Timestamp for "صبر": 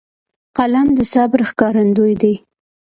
1.13-1.39